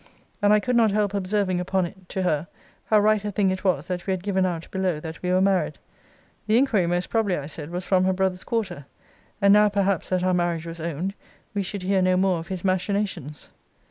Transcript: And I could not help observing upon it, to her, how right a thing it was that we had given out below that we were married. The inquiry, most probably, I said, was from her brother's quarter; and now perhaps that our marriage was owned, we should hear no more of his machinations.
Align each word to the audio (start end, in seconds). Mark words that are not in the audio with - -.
And 0.41 0.51
I 0.51 0.59
could 0.59 0.75
not 0.75 0.89
help 0.89 1.13
observing 1.13 1.59
upon 1.59 1.85
it, 1.85 2.09
to 2.09 2.23
her, 2.23 2.47
how 2.85 2.99
right 2.99 3.23
a 3.23 3.31
thing 3.31 3.51
it 3.51 3.63
was 3.63 3.87
that 3.87 4.07
we 4.07 4.11
had 4.11 4.23
given 4.23 4.47
out 4.47 4.67
below 4.71 4.99
that 4.99 5.21
we 5.21 5.29
were 5.31 5.41
married. 5.41 5.77
The 6.47 6.57
inquiry, 6.57 6.87
most 6.87 7.11
probably, 7.11 7.37
I 7.37 7.45
said, 7.45 7.69
was 7.69 7.85
from 7.85 8.05
her 8.05 8.13
brother's 8.13 8.43
quarter; 8.43 8.87
and 9.43 9.53
now 9.53 9.69
perhaps 9.69 10.09
that 10.09 10.23
our 10.23 10.33
marriage 10.33 10.65
was 10.65 10.81
owned, 10.81 11.13
we 11.53 11.61
should 11.61 11.83
hear 11.83 12.01
no 12.01 12.17
more 12.17 12.39
of 12.39 12.47
his 12.47 12.65
machinations. 12.65 13.49